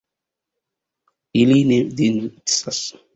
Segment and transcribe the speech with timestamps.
[1.41, 2.81] Ili ne denuncas.